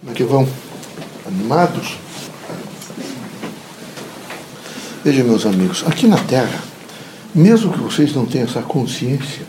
Como 0.00 0.12
é 0.12 0.14
que 0.14 0.24
vão? 0.24 0.48
Animados? 1.26 1.98
Vejam, 5.04 5.26
meus 5.26 5.44
amigos, 5.44 5.84
aqui 5.86 6.06
na 6.06 6.16
Terra, 6.16 6.58
mesmo 7.34 7.70
que 7.70 7.80
vocês 7.80 8.14
não 8.14 8.24
tenham 8.24 8.46
essa 8.46 8.62
consciência, 8.62 9.42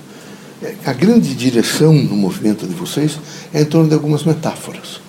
é, 0.62 0.76
a 0.86 0.92
grande 0.92 1.34
direção 1.36 1.94
no 1.94 2.18
movimento 2.18 2.68
de 2.68 2.74
vocês 2.74 3.18
é 3.54 3.62
em 3.62 3.66
torno 3.66 3.88
de 3.88 3.94
algumas 3.94 4.26
metáforas. 4.26 5.00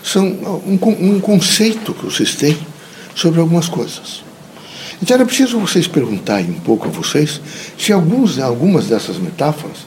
São 0.00 0.26
um, 0.26 0.78
um 1.00 1.18
conceito 1.18 1.92
que 1.92 2.04
vocês 2.04 2.36
têm 2.36 2.56
sobre 3.16 3.40
algumas 3.40 3.68
coisas. 3.68 4.22
Então 5.02 5.16
era 5.16 5.26
preciso 5.26 5.58
vocês 5.58 5.88
perguntarem 5.88 6.50
um 6.50 6.60
pouco 6.60 6.86
a 6.86 6.90
vocês 6.90 7.40
se 7.76 7.92
alguns, 7.92 8.38
algumas 8.38 8.86
dessas 8.86 9.16
metáforas 9.16 9.78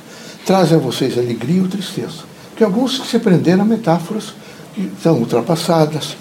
trazem 0.45 0.77
a 0.77 0.81
vocês 0.81 1.17
alegria 1.17 1.61
ou 1.61 1.69
tristeza. 1.69 2.25
Porque 2.49 2.63
alguns 2.63 3.07
se 3.09 3.19
prenderam 3.19 3.61
a 3.61 3.65
metáforas 3.65 4.33
estão 4.95 5.17
ultrapassadas 5.17 6.15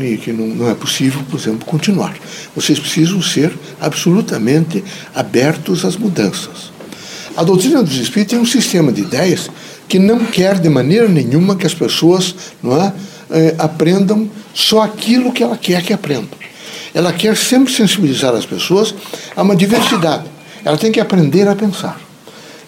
e 0.00 0.18
que 0.18 0.32
não, 0.32 0.46
não 0.46 0.70
é 0.70 0.74
possível, 0.74 1.22
por 1.30 1.38
exemplo, 1.38 1.64
continuar. 1.64 2.14
Vocês 2.54 2.78
precisam 2.78 3.20
ser 3.22 3.52
absolutamente 3.80 4.84
abertos 5.14 5.84
às 5.84 5.96
mudanças. 5.96 6.72
A 7.36 7.42
doutrina 7.42 7.82
dos 7.82 7.96
espíritos 7.96 8.32
tem 8.32 8.38
um 8.38 8.46
sistema 8.46 8.92
de 8.92 9.00
ideias 9.00 9.50
que 9.88 9.98
não 9.98 10.20
quer 10.26 10.58
de 10.58 10.68
maneira 10.68 11.08
nenhuma 11.08 11.56
que 11.56 11.66
as 11.66 11.74
pessoas 11.74 12.34
não 12.62 12.80
é, 12.80 12.92
eh, 13.30 13.54
aprendam 13.58 14.28
só 14.54 14.82
aquilo 14.82 15.32
que 15.32 15.42
ela 15.42 15.56
quer 15.56 15.82
que 15.82 15.92
aprendam. 15.92 16.38
Ela 16.94 17.12
quer 17.12 17.36
sempre 17.36 17.72
sensibilizar 17.72 18.34
as 18.34 18.46
pessoas 18.46 18.94
a 19.34 19.42
uma 19.42 19.56
diversidade. 19.56 20.24
Ela 20.64 20.78
tem 20.78 20.92
que 20.92 21.00
aprender 21.00 21.48
a 21.48 21.56
pensar. 21.56 22.00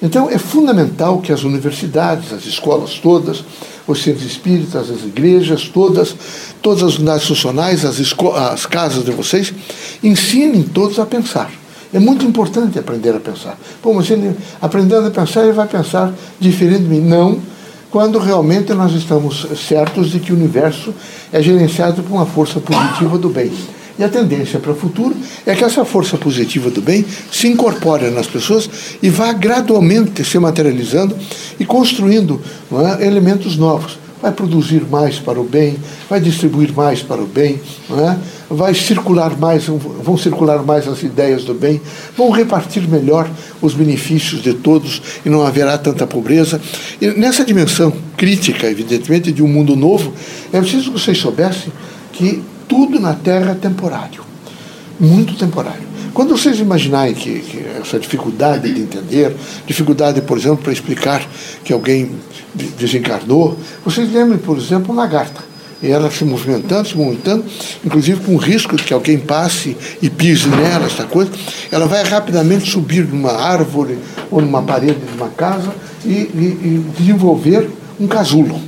Então 0.02 0.28
é 0.30 0.38
fundamental 0.38 1.20
que 1.20 1.32
as 1.32 1.42
universidades, 1.42 2.32
as 2.32 2.45
escolas 2.45 2.95
todas, 2.95 3.42
os 3.86 4.02
centros 4.02 4.27
espíritas, 4.27 4.91
as 4.91 5.05
igrejas 5.05 5.69
todas, 5.69 6.14
todas 6.60 6.82
as 6.82 6.96
unidades 6.96 7.27
funcionais, 7.27 7.84
as, 7.84 7.98
as 8.34 8.66
casas 8.66 9.05
de 9.05 9.12
vocês, 9.12 9.52
ensinem 10.02 10.62
todos 10.62 10.98
a 10.98 11.06
pensar. 11.06 11.50
É 11.94 11.98
muito 11.98 12.24
importante 12.24 12.78
aprender 12.78 13.14
a 13.14 13.20
pensar. 13.20 13.58
Pô, 13.80 13.94
mas 13.94 14.11
ele, 14.11 14.36
aprendendo 14.61 15.06
a 15.06 15.11
pensar, 15.11 15.44
ele 15.44 15.52
vai 15.52 15.69
pensar 15.69 16.12
diferente 16.39 16.83
de 16.83 16.89
mim. 16.89 17.00
Não, 17.00 17.41
quando 17.91 18.19
realmente 18.19 18.74
nós 18.74 18.92
estamos 18.92 19.47
certos 19.67 20.11
de 20.11 20.19
que 20.19 20.33
o 20.33 20.36
universo 20.36 20.92
é 21.33 21.41
gerenciado 21.41 22.02
por 22.02 22.12
uma 22.12 22.27
força 22.27 22.61
positiva 22.61 23.17
do 23.17 23.28
bem. 23.28 23.52
E 23.98 24.05
a 24.05 24.08
tendência 24.08 24.58
para 24.61 24.72
o 24.72 24.77
futuro 24.77 25.16
é 25.47 25.55
que 25.55 25.64
essa 25.64 25.84
força 25.84 26.19
positiva 26.19 26.70
do 26.70 26.83
bem 26.83 27.05
se 27.33 27.48
incorpore 27.48 28.11
nas 28.11 28.27
pessoas 28.27 28.69
e 29.02 29.08
vá 29.08 29.33
gradualmente 29.33 30.22
se 30.25 30.39
materializando 30.39 31.16
e 31.58 31.64
construindo 31.64 32.41
é, 33.00 33.06
elementos 33.06 33.56
novos. 33.56 33.98
Vai 34.20 34.33
produzir 34.33 34.83
mais 34.91 35.19
para 35.19 35.41
o 35.41 35.44
bem, 35.44 35.77
vai 36.08 36.20
distribuir 36.20 36.72
mais 36.72 37.02
para 37.02 37.22
o 37.22 37.27
bem, 37.27 37.61
é? 37.91 38.17
vai 38.50 38.74
circular 38.74 39.36
mais, 39.39 39.64
vão 39.67 40.17
circular 40.17 40.62
mais 40.62 40.89
as 40.89 41.02
ideias 41.02 41.44
do 41.44 41.55
bem, 41.55 41.80
vão 42.17 42.30
repartir 42.30 42.89
melhor 42.89 43.28
os 43.61 43.74
benefícios 43.74 44.42
de 44.42 44.55
todos 44.55 45.02
e 45.24 45.28
não 45.28 45.42
haverá 45.42 45.77
tanta 45.77 46.06
pobreza. 46.06 46.61
E 47.00 47.08
nessa 47.08 47.44
dimensão 47.44 47.92
crítica, 48.17 48.67
evidentemente, 48.67 49.30
de 49.30 49.42
um 49.42 49.48
mundo 49.48 49.77
novo, 49.77 50.12
é 50.52 50.61
preciso 50.61 50.92
que 50.92 50.98
vocês 50.98 51.19
soubessem 51.19 51.72
que 52.12 52.42
tudo 52.69 53.00
na 53.00 53.14
Terra 53.14 53.53
é 53.53 53.55
temporário. 53.55 54.25
Muito 54.98 55.34
temporário. 55.36 55.86
Quando 56.14 56.36
vocês 56.36 56.59
imaginarem 56.59 57.14
que, 57.14 57.41
que, 57.41 57.62
essa 57.78 57.98
dificuldade 57.98 58.73
de 58.73 58.81
entender, 58.81 59.36
dificuldade, 59.67 60.23
por 60.23 60.39
exemplo, 60.39 60.58
para 60.58 60.73
explicar 60.73 61.23
que 61.62 61.73
alguém 61.73 62.12
desencarnou, 62.78 63.58
vocês 63.84 64.11
lembrem, 64.11 64.39
por 64.39 64.56
exemplo, 64.56 64.95
uma 64.95 65.03
lagarta. 65.03 65.45
E 65.83 65.91
ela 65.91 66.11
se 66.11 66.25
movimentando, 66.25 66.89
se 66.89 66.97
movimentando, 66.97 67.45
inclusive 67.84 68.20
com 68.20 68.34
o 68.34 68.39
risco 68.39 68.77
de 68.77 68.84
que 68.84 68.95
alguém 68.95 69.19
passe 69.19 69.77
e 70.01 70.08
pise 70.08 70.48
nela, 70.48 70.86
essa 70.86 71.05
coisa, 71.05 71.30
ela 71.70 71.86
vai 71.86 72.03
rapidamente 72.03 72.70
subir 72.70 73.07
numa 73.07 73.33
árvore 73.33 73.98
ou 74.30 74.40
numa 74.40 74.63
parede 74.63 74.98
de 74.98 75.17
uma 75.19 75.29
casa 75.29 75.70
e, 76.02 76.08
e, 76.08 76.58
e 76.63 76.92
desenvolver 76.98 77.70
um 78.01 78.07
casulo 78.07 78.58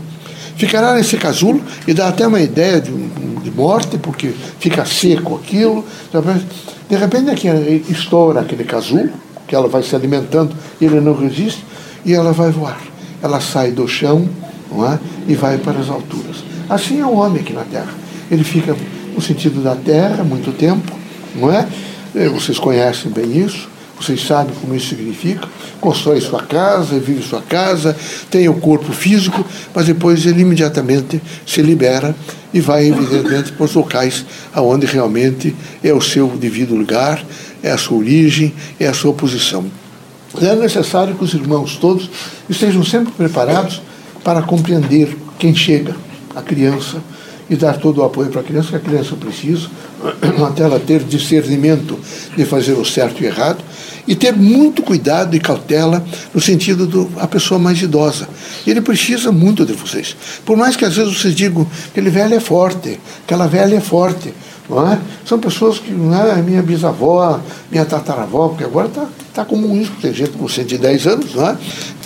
ficará 0.58 0.94
nesse 0.94 1.16
casulo 1.16 1.62
e 1.86 1.94
dá 1.94 2.08
até 2.08 2.26
uma 2.26 2.40
ideia 2.40 2.80
de, 2.80 2.90
de 2.90 3.50
morte, 3.52 3.96
porque 3.96 4.34
fica 4.58 4.84
seco 4.84 5.36
aquilo. 5.36 5.84
De 6.90 6.96
repente, 6.96 7.30
aqui 7.30 7.48
estoura 7.88 8.40
aquele 8.40 8.64
casulo, 8.64 9.08
que 9.46 9.54
ela 9.54 9.68
vai 9.68 9.82
se 9.82 9.94
alimentando 9.94 10.54
e 10.80 10.84
ele 10.84 11.00
não 11.00 11.14
resiste, 11.14 11.64
e 12.04 12.12
ela 12.12 12.32
vai 12.32 12.50
voar. 12.50 12.78
Ela 13.22 13.40
sai 13.40 13.70
do 13.70 13.86
chão 13.88 14.28
não 14.70 14.84
é? 14.84 14.98
e 15.26 15.34
vai 15.34 15.56
para 15.58 15.78
as 15.78 15.88
alturas. 15.88 16.44
Assim 16.68 17.00
é 17.00 17.06
o 17.06 17.14
homem 17.14 17.40
aqui 17.40 17.52
na 17.52 17.62
Terra. 17.62 17.94
Ele 18.30 18.44
fica 18.44 18.76
no 19.14 19.22
sentido 19.22 19.62
da 19.62 19.74
Terra 19.74 20.22
muito 20.24 20.52
tempo, 20.52 20.92
não 21.34 21.50
é? 21.50 21.66
Vocês 22.34 22.58
conhecem 22.58 23.10
bem 23.10 23.38
isso 23.38 23.68
vocês 24.00 24.24
sabem 24.24 24.54
como 24.60 24.74
isso 24.74 24.88
significa. 24.88 25.48
Constrói 25.80 26.20
sua 26.20 26.42
casa, 26.42 26.98
vive 26.98 27.22
sua 27.22 27.42
casa, 27.42 27.96
tem 28.30 28.48
o 28.48 28.54
corpo 28.54 28.92
físico, 28.92 29.44
mas 29.74 29.86
depois 29.86 30.24
ele 30.24 30.42
imediatamente 30.42 31.20
se 31.46 31.60
libera 31.62 32.14
e 32.52 32.60
vai, 32.60 32.86
evidentemente, 32.86 33.52
para 33.52 33.64
os 33.64 33.74
locais 33.74 34.24
aonde 34.54 34.86
realmente 34.86 35.54
é 35.82 35.92
o 35.92 36.00
seu 36.00 36.28
devido 36.28 36.74
lugar, 36.74 37.24
é 37.62 37.70
a 37.70 37.78
sua 37.78 37.98
origem, 37.98 38.54
é 38.78 38.86
a 38.86 38.94
sua 38.94 39.12
posição. 39.12 39.66
É 40.40 40.54
necessário 40.54 41.14
que 41.14 41.24
os 41.24 41.34
irmãos 41.34 41.76
todos 41.76 42.08
estejam 42.48 42.84
sempre 42.84 43.12
preparados 43.12 43.82
para 44.22 44.42
compreender 44.42 45.16
quem 45.38 45.54
chega, 45.54 45.96
a 46.34 46.42
criança, 46.42 46.98
e 47.50 47.56
dar 47.56 47.78
todo 47.78 47.98
o 47.98 48.04
apoio 48.04 48.28
para 48.28 48.42
a 48.42 48.44
criança 48.44 48.68
que 48.70 48.76
a 48.76 48.80
criança 48.80 49.16
precisa, 49.16 49.68
até 50.46 50.64
ela 50.64 50.78
ter 50.78 51.02
discernimento 51.02 51.98
de 52.36 52.44
fazer 52.44 52.72
o 52.72 52.84
certo 52.84 53.22
e 53.22 53.26
o 53.26 53.26
errado, 53.26 53.58
e 54.08 54.16
ter 54.16 54.34
muito 54.34 54.82
cuidado 54.82 55.36
e 55.36 55.38
cautela 55.38 56.02
no 56.34 56.40
sentido 56.40 57.06
da 57.08 57.28
pessoa 57.28 57.60
mais 57.60 57.80
idosa. 57.82 58.26
Ele 58.66 58.80
precisa 58.80 59.30
muito 59.30 59.66
de 59.66 59.74
vocês. 59.74 60.16
Por 60.46 60.56
mais 60.56 60.74
que 60.74 60.84
às 60.86 60.96
vezes 60.96 61.16
vocês 61.16 61.34
digam 61.34 61.64
que 61.66 61.90
aquele 61.90 62.08
velho 62.08 62.34
é 62.34 62.40
forte, 62.40 62.98
aquela 63.24 63.46
velha 63.46 63.76
é 63.76 63.80
forte, 63.80 64.32
é? 64.70 64.98
São 65.24 65.38
pessoas 65.38 65.78
que, 65.78 65.90
não 65.90 66.14
é? 66.14 66.42
Minha 66.42 66.62
bisavó, 66.62 67.40
minha 67.70 67.86
tataravó, 67.86 68.48
porque 68.48 68.64
agora 68.64 68.88
está 68.88 69.06
tá 69.32 69.44
comum 69.44 69.80
isso, 69.80 69.92
tem 70.00 70.12
gente 70.12 70.32
com 70.32 70.46
110 70.46 71.06
anos, 71.06 71.34
não 71.34 71.48
é? 71.48 71.56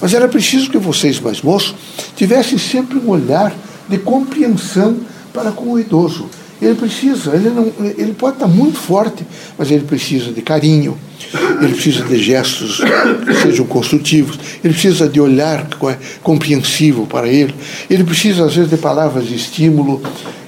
Mas 0.00 0.14
era 0.14 0.28
preciso 0.28 0.70
que 0.70 0.78
vocês, 0.78 1.18
mais 1.18 1.42
moços, 1.42 1.74
tivessem 2.14 2.58
sempre 2.58 2.98
um 2.98 3.08
olhar 3.08 3.52
de 3.88 3.98
compreensão 3.98 4.96
para 5.32 5.50
com 5.50 5.72
o 5.72 5.78
idoso. 5.80 6.28
Ele 6.62 6.76
precisa, 6.76 7.34
ele, 7.34 7.50
não, 7.50 7.72
ele 7.98 8.12
pode 8.12 8.36
estar 8.36 8.46
muito 8.46 8.78
forte, 8.78 9.26
mas 9.58 9.68
ele 9.68 9.84
precisa 9.84 10.30
de 10.30 10.40
carinho, 10.42 10.96
ele 11.60 11.72
precisa 11.72 12.04
de 12.04 12.22
gestos 12.22 12.80
que 13.26 13.34
sejam 13.34 13.66
construtivos, 13.66 14.38
ele 14.62 14.72
precisa 14.72 15.08
de 15.08 15.20
olhar 15.20 15.66
compreensivo 16.22 17.04
para 17.04 17.26
ele, 17.26 17.52
ele 17.90 18.04
precisa, 18.04 18.44
às 18.44 18.54
vezes, 18.54 18.70
de 18.70 18.76
palavras 18.76 19.26
de 19.26 19.34
estímulo, 19.34 20.00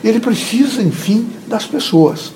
ele 0.04 0.20
precisa, 0.20 0.80
enfim, 0.80 1.26
das 1.48 1.66
pessoas. 1.66 2.32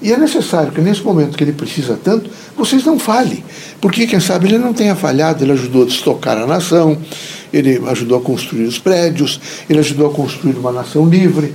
E 0.00 0.10
é 0.10 0.16
necessário 0.16 0.72
que, 0.72 0.80
nesse 0.80 1.02
momento 1.02 1.36
que 1.36 1.44
ele 1.44 1.52
precisa 1.52 1.98
tanto, 2.02 2.30
vocês 2.56 2.82
não 2.82 2.98
falhem, 2.98 3.44
porque, 3.78 4.06
quem 4.06 4.20
sabe, 4.20 4.46
ele 4.46 4.56
não 4.56 4.72
tenha 4.72 4.96
falhado, 4.96 5.44
ele 5.44 5.52
ajudou 5.52 5.82
a 5.82 5.86
destocar 5.86 6.38
a 6.38 6.46
nação, 6.46 6.96
ele 7.52 7.78
ajudou 7.88 8.16
a 8.16 8.22
construir 8.22 8.64
os 8.64 8.78
prédios, 8.78 9.38
ele 9.68 9.80
ajudou 9.80 10.06
a 10.06 10.14
construir 10.14 10.56
uma 10.56 10.72
nação 10.72 11.04
livre 11.06 11.52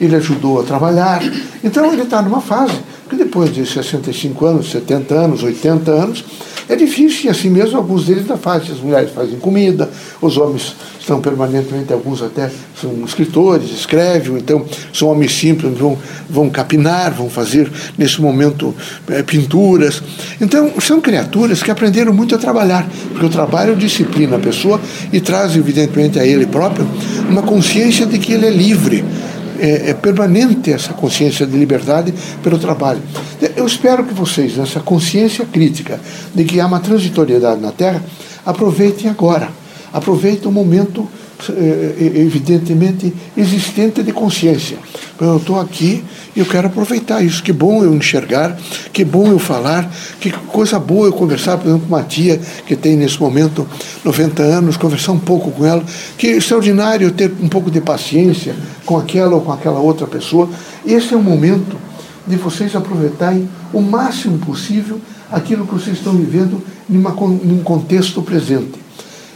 ele 0.00 0.16
ajudou 0.16 0.60
a 0.60 0.62
trabalhar. 0.62 1.22
Então 1.62 1.92
ele 1.92 2.02
está 2.02 2.22
numa 2.22 2.40
fase 2.40 2.74
que 3.08 3.16
depois 3.16 3.54
de 3.54 3.64
65 3.64 4.46
anos, 4.46 4.70
70 4.70 5.14
anos, 5.14 5.42
80 5.42 5.90
anos, 5.90 6.24
é 6.68 6.74
difícil, 6.74 7.26
e 7.26 7.28
assim 7.28 7.48
mesmo 7.48 7.76
alguns 7.76 8.06
deles 8.06 8.26
da 8.26 8.36
fase. 8.36 8.72
As 8.72 8.80
mulheres 8.80 9.12
fazem 9.12 9.38
comida, 9.38 9.88
os 10.20 10.36
homens 10.36 10.74
estão 10.98 11.20
permanentemente, 11.20 11.92
alguns 11.92 12.20
até 12.20 12.50
são 12.80 13.04
escritores, 13.04 13.70
escrevem, 13.70 14.36
então 14.36 14.64
são 14.92 15.08
homens 15.08 15.32
simples, 15.32 15.78
vão, 15.78 15.96
vão 16.28 16.50
capinar, 16.50 17.14
vão 17.14 17.30
fazer 17.30 17.70
nesse 17.96 18.20
momento 18.20 18.74
é, 19.08 19.22
pinturas. 19.22 20.02
Então 20.40 20.72
são 20.80 21.00
criaturas 21.00 21.62
que 21.62 21.70
aprenderam 21.70 22.12
muito 22.12 22.34
a 22.34 22.38
trabalhar, 22.38 22.88
porque 23.10 23.26
o 23.26 23.30
trabalho 23.30 23.76
disciplina 23.76 24.34
a 24.34 24.40
pessoa 24.40 24.80
e 25.12 25.20
traz, 25.20 25.54
evidentemente, 25.54 26.18
a 26.18 26.26
ele 26.26 26.46
próprio 26.46 26.84
uma 27.28 27.42
consciência 27.42 28.04
de 28.04 28.18
que 28.18 28.32
ele 28.32 28.46
é 28.46 28.50
livre 28.50 29.04
é, 29.60 29.90
é, 29.90 29.94
permanente 29.94 30.72
essa 30.72 30.92
consciência 30.92 31.46
de 31.46 31.56
liberdade 31.56 32.12
pelo 32.42 32.58
trabalho. 32.58 33.02
Eu 33.54 33.66
espero 33.66 34.04
que 34.04 34.14
vocês, 34.14 34.56
nessa 34.56 34.80
consciência 34.80 35.44
crítica 35.44 36.00
de 36.34 36.44
que 36.44 36.60
há 36.60 36.66
uma 36.66 36.80
transitoriedade 36.80 37.60
na 37.60 37.72
Terra, 37.72 38.02
aproveitem 38.44 39.10
agora. 39.10 39.50
Aproveitem 39.92 40.48
o 40.48 40.52
momento 40.52 41.08
evidentemente 41.98 43.12
existente 43.36 44.02
de 44.02 44.12
consciência. 44.12 44.78
Eu 45.20 45.36
estou 45.36 45.60
aqui 45.60 46.04
e 46.34 46.40
eu 46.40 46.46
quero 46.46 46.66
aproveitar 46.66 47.22
isso. 47.22 47.42
Que 47.42 47.52
bom 47.52 47.82
eu 47.82 47.94
enxergar, 47.94 48.56
que 48.92 49.04
bom 49.04 49.28
eu 49.28 49.38
falar, 49.38 49.90
que 50.20 50.30
coisa 50.30 50.78
boa 50.78 51.06
eu 51.06 51.12
conversar, 51.12 51.58
por 51.58 51.68
exemplo, 51.68 51.86
com 51.88 51.94
uma 51.94 52.02
tia 52.02 52.40
que 52.66 52.76
tem 52.76 52.96
nesse 52.96 53.20
momento 53.20 53.66
90 54.04 54.42
anos, 54.42 54.76
conversar 54.76 55.12
um 55.12 55.18
pouco 55.18 55.50
com 55.50 55.64
ela. 55.64 55.84
Que 56.18 56.28
extraordinário 56.28 57.10
ter 57.12 57.32
um 57.40 57.48
pouco 57.48 57.70
de 57.70 57.80
paciência 57.80 58.54
com 58.84 58.96
aquela 58.96 59.34
ou 59.34 59.40
com 59.40 59.52
aquela 59.52 59.80
outra 59.80 60.06
pessoa. 60.06 60.48
Esse 60.84 61.14
é 61.14 61.16
o 61.16 61.22
momento 61.22 61.76
de 62.26 62.36
vocês 62.36 62.74
aproveitarem 62.74 63.48
o 63.72 63.80
máximo 63.80 64.38
possível 64.38 65.00
aquilo 65.30 65.66
que 65.66 65.74
vocês 65.74 65.96
estão 65.96 66.12
vivendo 66.14 66.62
numa, 66.88 67.10
num 67.10 67.62
contexto 67.62 68.22
presente. 68.22 68.74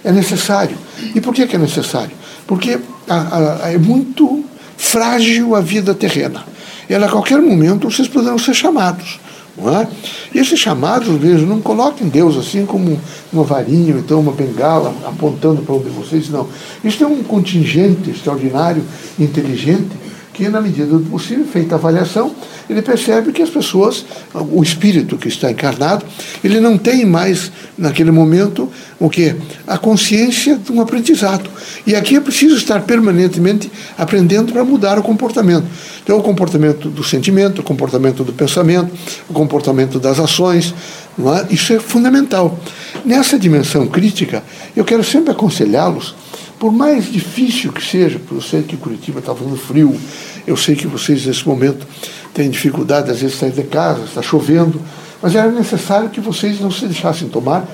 É 0.05 0.11
necessário. 0.13 0.77
E 1.15 1.21
por 1.21 1.35
que, 1.35 1.47
que 1.47 1.57
é 1.57 1.59
necessário? 1.59 2.13
Porque 2.47 2.79
a, 3.09 3.65
a, 3.67 3.73
é 3.73 3.79
muito 3.79 4.45
frágil 4.77 5.55
a 5.55 5.61
vida 5.61 5.95
terrena. 5.95 6.45
Ela, 6.89 7.07
a 7.07 7.11
qualquer 7.11 7.41
momento, 7.41 7.91
vocês 7.91 8.09
poderão 8.09 8.39
ser 8.39 8.55
chamados. 8.55 9.21
Não 9.57 9.77
é? 9.77 9.87
E 10.35 10.39
esses 10.39 10.59
chamados, 10.59 11.09
vejo, 11.21 11.45
não 11.47 11.61
coloquem 11.61 12.09
Deus 12.09 12.37
assim 12.37 12.65
como 12.65 12.99
uma 13.33 13.45
varinha, 13.45 13.95
então 13.99 14.21
uma 14.21 14.33
bengala 14.33 14.95
apontando 15.05 15.63
para 15.63 15.75
onde 15.75 15.91
vocês, 15.91 16.29
não. 16.31 16.49
Isso 16.83 17.03
é 17.05 17.07
um 17.07 17.23
contingente 17.23 18.11
extraordinário, 18.11 18.83
inteligente, 19.19 19.91
que, 20.41 20.49
na 20.49 20.59
medida 20.59 20.87
do 20.97 21.01
possível, 21.01 21.45
feita 21.45 21.75
a 21.75 21.79
avaliação, 21.79 22.35
ele 22.69 22.81
percebe 22.81 23.31
que 23.31 23.43
as 23.43 23.51
pessoas, 23.51 24.07
o 24.33 24.63
espírito 24.63 25.19
que 25.19 25.29
está 25.29 25.51
encarnado, 25.51 26.07
ele 26.43 26.59
não 26.61 26.79
tem 26.79 27.05
mais, 27.05 27.53
naquele 27.77 28.11
momento, 28.11 28.73
o 28.99 29.11
que? 29.11 29.37
A 29.67 29.77
consciência 29.77 30.57
de 30.57 30.73
um 30.73 30.81
aprendizado. 30.81 31.51
E 31.87 31.95
aqui 31.95 32.17
é 32.17 32.21
preciso 32.21 32.57
estar 32.57 32.81
permanentemente 32.81 33.71
aprendendo 33.99 34.51
para 34.51 34.65
mudar 34.65 34.99
o 34.99 35.03
comportamento. 35.03 35.67
Então, 36.03 36.17
o 36.17 36.23
comportamento 36.23 36.89
do 36.89 37.05
sentimento, 37.05 37.59
o 37.61 37.63
comportamento 37.63 38.25
do 38.25 38.33
pensamento, 38.33 38.91
o 39.29 39.35
comportamento 39.35 40.01
das 40.01 40.19
ações, 40.19 40.75
é? 41.19 41.53
isso 41.53 41.75
é 41.75 41.79
fundamental. 41.79 42.59
Nessa 43.05 43.39
dimensão 43.39 43.87
crítica, 43.87 44.43
eu 44.75 44.87
quero 44.87 45.05
sempre 45.05 45.33
aconselhá-los 45.33 46.15
por 46.61 46.71
mais 46.71 47.11
difícil 47.11 47.73
que 47.73 47.83
seja, 47.83 48.21
eu 48.31 48.41
sei 48.43 48.63
que 48.63 48.77
Curitiba 48.77 49.21
está 49.21 49.35
fazendo 49.35 49.57
frio, 49.57 49.99
eu 50.47 50.55
sei 50.59 50.77
que 50.77 50.87
vocês 50.87 51.25
nesse 51.25 51.49
momento 51.49 51.87
têm 52.35 52.51
dificuldade, 52.51 53.11
às 53.11 53.21
vezes, 53.23 53.33
de 53.33 53.41
sair 53.41 53.53
de 53.53 53.63
casa, 53.63 54.05
está 54.05 54.21
chovendo, 54.21 54.79
mas 55.23 55.35
era 55.35 55.51
necessário 55.51 56.11
que 56.11 56.21
vocês 56.21 56.61
não 56.61 56.71
se 56.71 56.85
deixassem 56.85 57.31
tomar 57.31 57.67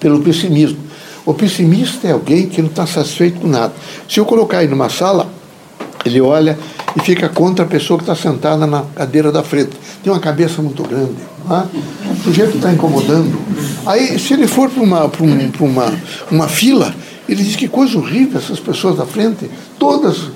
pelo 0.00 0.20
pessimismo. 0.22 0.78
O 1.26 1.34
pessimista 1.34 2.08
é 2.08 2.12
alguém 2.12 2.48
que 2.48 2.62
não 2.62 2.70
está 2.70 2.86
satisfeito 2.86 3.40
com 3.40 3.46
nada. 3.46 3.74
Se 4.08 4.18
eu 4.18 4.24
colocar 4.24 4.62
ele 4.62 4.70
numa 4.70 4.88
sala, 4.88 5.30
ele 6.02 6.22
olha 6.22 6.58
e 6.96 7.00
fica 7.00 7.28
contra 7.28 7.66
a 7.66 7.68
pessoa 7.68 7.98
que 7.98 8.04
está 8.04 8.14
sentada 8.14 8.66
na 8.66 8.84
cadeira 8.94 9.30
da 9.30 9.42
frente. 9.42 9.72
Tem 10.02 10.10
uma 10.10 10.20
cabeça 10.20 10.62
muito 10.62 10.82
grande. 10.82 11.16
É? 11.50 12.12
O 12.12 12.16
sujeito 12.24 12.56
está 12.56 12.72
incomodando. 12.72 13.38
Aí, 13.84 14.18
se 14.18 14.32
ele 14.32 14.46
for 14.46 14.70
para 14.70 14.82
uma, 14.82 15.04
um, 15.04 15.66
uma, 15.66 15.94
uma 16.30 16.48
fila, 16.48 16.94
ele 17.28 17.42
diz 17.42 17.56
que 17.56 17.68
coisa 17.68 17.98
horrível 17.98 18.38
essas 18.38 18.58
pessoas 18.58 18.96
da 18.96 19.06
frente, 19.06 19.50
todas 19.78 20.30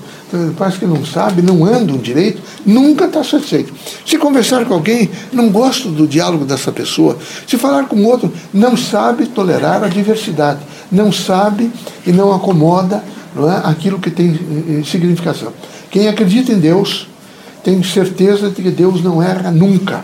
parece 0.57 0.79
que 0.79 0.85
não 0.85 1.05
sabem, 1.05 1.43
não 1.43 1.63
andam 1.65 1.97
direito, 1.97 2.41
nunca 2.65 3.05
está 3.05 3.23
satisfeito. 3.23 3.73
Se 4.05 4.17
conversar 4.17 4.65
com 4.65 4.73
alguém, 4.73 5.09
não 5.31 5.49
gosto 5.49 5.89
do 5.89 6.07
diálogo 6.07 6.45
dessa 6.45 6.71
pessoa. 6.71 7.17
Se 7.47 7.57
falar 7.57 7.85
com 7.85 8.03
outro, 8.03 8.33
não 8.53 8.75
sabe 8.75 9.27
tolerar 9.27 9.83
a 9.83 9.87
diversidade, 9.87 10.59
não 10.91 11.11
sabe 11.11 11.71
e 12.05 12.11
não 12.11 12.33
acomoda 12.33 13.03
não 13.35 13.51
é, 13.51 13.61
aquilo 13.63 13.99
que 13.99 14.11
tem 14.11 14.27
eh, 14.29 14.79
eh, 14.79 14.83
significação. 14.83 15.51
Quem 15.89 16.07
acredita 16.07 16.51
em 16.51 16.59
Deus 16.59 17.07
tem 17.63 17.81
certeza 17.83 18.49
de 18.49 18.61
que 18.61 18.69
Deus 18.69 19.03
não 19.03 19.23
erra 19.23 19.49
nunca 19.49 20.03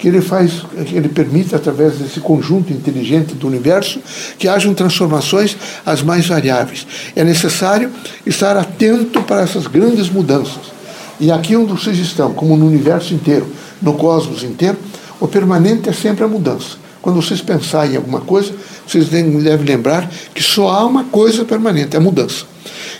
que 0.00 0.08
ele 0.08 0.22
faz, 0.22 0.62
ele 0.92 1.10
permite 1.10 1.54
através 1.54 1.98
desse 1.98 2.20
conjunto 2.20 2.72
inteligente 2.72 3.34
do 3.34 3.46
universo 3.46 4.00
que 4.38 4.48
hajam 4.48 4.72
transformações 4.72 5.56
as 5.84 6.02
mais 6.02 6.26
variáveis. 6.26 6.86
É 7.14 7.22
necessário 7.22 7.90
estar 8.24 8.56
atento 8.56 9.22
para 9.22 9.42
essas 9.42 9.66
grandes 9.66 10.08
mudanças. 10.08 10.72
E 11.20 11.30
aqui 11.30 11.54
onde 11.54 11.72
vocês 11.72 11.98
estão, 11.98 12.32
como 12.32 12.56
no 12.56 12.66
universo 12.66 13.12
inteiro, 13.12 13.46
no 13.82 13.92
cosmos 13.92 14.42
inteiro, 14.42 14.78
o 15.20 15.28
permanente 15.28 15.90
é 15.90 15.92
sempre 15.92 16.24
a 16.24 16.28
mudança. 16.28 16.78
Quando 17.02 17.20
vocês 17.20 17.42
pensarem 17.42 17.92
em 17.92 17.96
alguma 17.96 18.22
coisa, 18.22 18.54
vocês 18.86 19.08
devem 19.08 19.36
lembrar 19.36 20.10
que 20.34 20.42
só 20.42 20.70
há 20.70 20.86
uma 20.86 21.04
coisa 21.04 21.44
permanente, 21.44 21.94
a 21.94 22.00
mudança. 22.00 22.46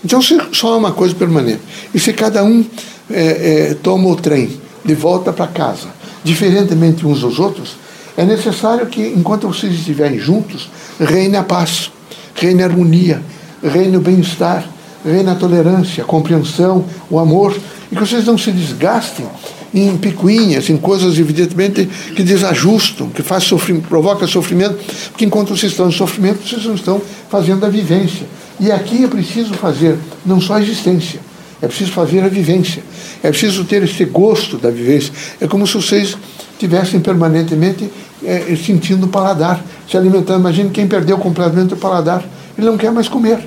Então, 0.04 0.20
se 0.20 0.38
só 0.52 0.74
há 0.74 0.76
uma 0.76 0.92
coisa 0.92 1.14
permanente, 1.14 1.62
e 1.94 1.98
se 1.98 2.12
cada 2.12 2.44
um 2.44 2.62
é, 3.10 3.70
é, 3.70 3.74
toma 3.82 4.08
o 4.08 4.16
trem 4.16 4.50
de 4.84 4.94
volta 4.94 5.32
para 5.32 5.46
casa, 5.46 5.99
diferentemente 6.24 7.06
uns 7.06 7.20
dos 7.20 7.38
outros, 7.38 7.76
é 8.16 8.24
necessário 8.24 8.86
que, 8.86 9.00
enquanto 9.16 9.48
vocês 9.48 9.72
estiverem 9.72 10.18
juntos, 10.18 10.68
reine 10.98 11.36
a 11.36 11.42
paz, 11.42 11.90
reine 12.34 12.62
a 12.62 12.66
harmonia, 12.66 13.22
reine 13.62 13.96
o 13.96 14.00
bem-estar, 14.00 14.68
reine 15.04 15.30
a 15.30 15.34
tolerância, 15.34 16.02
a 16.02 16.06
compreensão, 16.06 16.84
o 17.08 17.18
amor, 17.18 17.56
e 17.90 17.94
que 17.94 18.00
vocês 18.00 18.24
não 18.24 18.36
se 18.36 18.52
desgastem 18.52 19.26
em 19.72 19.96
picuinhas, 19.96 20.68
em 20.68 20.76
coisas 20.76 21.18
evidentemente 21.18 21.88
que 22.14 22.22
desajustam, 22.22 23.08
que 23.08 23.22
faz 23.22 23.44
sofrimento, 23.44 23.88
provoca 23.88 24.26
sofrimento, 24.26 24.78
porque 25.10 25.24
enquanto 25.24 25.56
vocês 25.56 25.72
estão 25.72 25.88
em 25.88 25.92
sofrimento, 25.92 26.46
vocês 26.46 26.64
não 26.64 26.74
estão 26.74 27.00
fazendo 27.28 27.64
a 27.64 27.68
vivência. 27.68 28.26
E 28.58 28.70
aqui 28.70 29.04
é 29.04 29.08
preciso 29.08 29.54
fazer 29.54 29.96
não 30.26 30.40
só 30.40 30.54
a 30.54 30.62
existência, 30.62 31.20
é 31.62 31.66
preciso 31.66 31.92
fazer 31.92 32.20
a 32.20 32.28
vivência. 32.28 32.82
É 33.22 33.30
preciso 33.30 33.64
ter 33.64 33.82
esse 33.82 34.04
gosto 34.04 34.56
da 34.56 34.70
vivência. 34.70 35.12
É 35.40 35.46
como 35.46 35.66
se 35.66 35.74
vocês 35.74 36.16
tivessem 36.58 37.00
permanentemente 37.00 37.90
é, 38.24 38.54
sentindo 38.56 39.06
o 39.06 39.08
paladar, 39.08 39.62
se 39.88 39.96
alimentando. 39.96 40.40
Imagine 40.40 40.70
quem 40.70 40.86
perdeu 40.86 41.18
completamente 41.18 41.74
o 41.74 41.76
paladar, 41.76 42.24
ele 42.56 42.66
não 42.66 42.76
quer 42.76 42.90
mais 42.90 43.08
comer. 43.08 43.38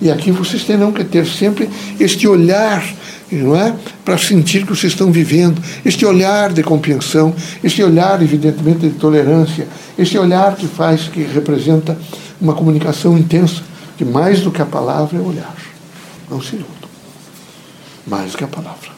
E 0.00 0.10
aqui 0.10 0.30
vocês 0.30 0.62
terão 0.64 0.92
que 0.92 1.02
ter 1.04 1.26
sempre 1.26 1.68
este 1.98 2.28
olhar, 2.28 2.84
não 3.32 3.56
é, 3.56 3.74
para 4.04 4.18
sentir 4.18 4.64
que 4.64 4.74
vocês 4.74 4.92
estão 4.92 5.10
vivendo, 5.10 5.60
este 5.84 6.04
olhar 6.04 6.52
de 6.52 6.62
compreensão, 6.62 7.34
este 7.64 7.82
olhar 7.82 8.22
evidentemente 8.22 8.80
de 8.80 8.90
tolerância, 8.90 9.66
este 9.98 10.18
olhar 10.18 10.54
que 10.54 10.66
faz, 10.66 11.08
que 11.08 11.22
representa 11.22 11.98
uma 12.40 12.52
comunicação 12.52 13.16
intensa, 13.16 13.62
que 13.96 14.04
mais 14.04 14.40
do 14.40 14.50
que 14.50 14.60
a 14.60 14.66
palavra 14.66 15.18
é 15.18 15.20
olhar, 15.20 15.56
não 16.30 16.42
se 16.42 16.56
iluda 16.56 16.75
mais 18.06 18.32
do 18.32 18.38
que 18.38 18.44
a 18.44 18.48
palavra. 18.48 18.90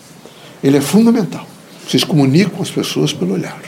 Ele 0.62 0.76
é 0.76 0.81
fundamental. 0.81 1.46
Vocês 1.87 2.05
comunicam 2.05 2.50
com 2.50 2.62
as 2.62 2.70
pessoas 2.70 3.12
pelo 3.12 3.34
olhar. 3.34 3.58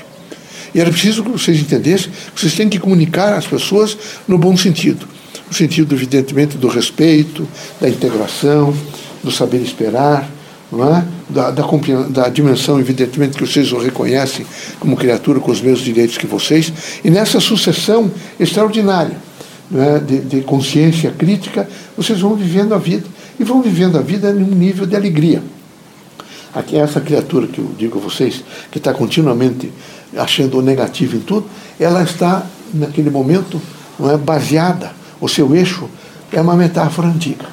E 0.75 0.81
era 0.81 0.91
preciso 0.91 1.25
que 1.25 1.31
vocês 1.31 1.59
entendessem 1.59 2.13
que 2.35 2.41
vocês 2.41 2.55
têm 2.55 2.69
que 2.69 2.79
comunicar 2.79 3.33
às 3.33 3.47
pessoas 3.47 3.97
no 4.29 4.39
bom 4.39 4.57
sentido. 4.57 5.07
No 5.49 5.55
sentido, 5.55 5.95
evidentemente, 5.95 6.57
do 6.57 6.69
respeito, 6.69 7.49
da 7.81 7.89
integração, 7.89 8.77
do 9.23 9.33
saber 9.33 9.61
esperar, 9.63 10.31
não 10.71 10.97
é? 10.97 11.05
da, 11.29 11.51
da, 11.51 11.65
da 12.09 12.29
dimensão, 12.29 12.79
evidentemente, 12.79 13.37
que 13.37 13.47
vocês 13.47 13.73
o 13.73 13.79
reconhecem 13.79 14.47
como 14.79 14.97
criatura 14.97 15.41
com 15.41 15.51
os 15.51 15.61
mesmos 15.61 15.81
direitos 15.81 16.19
que 16.19 16.27
vocês. 16.27 16.73
E 17.03 17.11
nessa 17.11 17.41
sucessão 17.41 18.11
extraordinária 18.39 19.17
é? 19.75 19.99
de, 19.99 20.21
de 20.21 20.41
consciência 20.43 21.11
crítica, 21.11 21.69
vocês 21.97 22.21
vão 22.21 22.35
vivendo 22.35 22.75
a 22.75 22.79
vida 22.79 23.07
e 23.41 23.45
vão 23.45 23.63
vivendo 23.63 23.97
a 23.97 24.03
vida 24.03 24.31
em 24.31 24.43
um 24.43 24.55
nível 24.55 24.85
de 24.85 24.95
alegria. 24.95 25.43
Aqui, 26.55 26.77
essa 26.77 27.01
criatura 27.01 27.47
que 27.47 27.59
eu 27.59 27.73
digo 27.79 27.99
a 27.99 28.03
vocês, 28.03 28.45
que 28.71 28.77
está 28.77 28.93
continuamente 28.93 29.73
achando 30.15 30.59
o 30.59 30.63
negativo 30.63 31.17
em 31.17 31.21
tudo, 31.21 31.47
ela 31.79 32.03
está, 32.03 32.45
naquele 32.75 33.09
momento, 33.09 33.61
não 33.99 34.11
é, 34.11 34.17
baseada, 34.19 34.93
o 35.19 35.27
seu 35.27 35.55
eixo 35.57 35.89
é 36.31 36.41
uma 36.41 36.55
metáfora 36.55 37.09
antiga. 37.09 37.47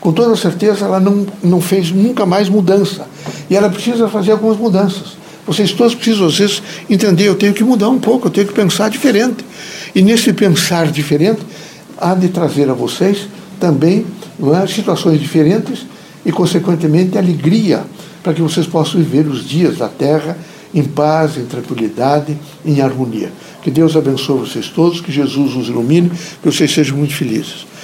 Com 0.00 0.12
toda 0.12 0.34
certeza, 0.34 0.86
ela 0.86 0.98
não, 0.98 1.26
não 1.44 1.60
fez 1.60 1.92
nunca 1.92 2.26
mais 2.26 2.48
mudança. 2.48 3.06
E 3.48 3.54
ela 3.54 3.70
precisa 3.70 4.08
fazer 4.08 4.32
algumas 4.32 4.56
mudanças. 4.56 5.18
Vocês 5.46 5.72
todos 5.72 5.94
precisam, 5.94 6.28
vezes, 6.28 6.62
entender: 6.88 7.28
eu 7.28 7.34
tenho 7.34 7.52
que 7.52 7.62
mudar 7.62 7.88
um 7.88 8.00
pouco, 8.00 8.26
eu 8.26 8.30
tenho 8.30 8.46
que 8.48 8.54
pensar 8.54 8.88
diferente. 8.88 9.44
E 9.94 10.02
nesse 10.02 10.32
pensar 10.32 10.90
diferente, 10.90 11.42
há 11.98 12.14
de 12.14 12.28
trazer 12.28 12.68
a 12.70 12.72
vocês 12.72 13.28
também 13.60 14.06
é? 14.54 14.66
situações 14.66 15.20
diferentes 15.20 15.86
e, 16.24 16.32
consequentemente, 16.32 17.18
alegria 17.18 17.84
para 18.22 18.34
que 18.34 18.42
vocês 18.42 18.66
possam 18.66 19.00
viver 19.00 19.26
os 19.26 19.46
dias 19.46 19.78
da 19.78 19.88
terra 19.88 20.36
em 20.74 20.84
paz, 20.84 21.36
em 21.36 21.44
tranquilidade, 21.44 22.36
em 22.64 22.80
harmonia. 22.80 23.30
Que 23.62 23.70
Deus 23.70 23.96
abençoe 23.96 24.38
vocês 24.40 24.68
todos, 24.68 25.00
que 25.00 25.12
Jesus 25.12 25.54
os 25.56 25.68
ilumine, 25.68 26.10
que 26.10 26.50
vocês 26.50 26.72
sejam 26.72 26.96
muito 26.96 27.14
felizes. 27.14 27.66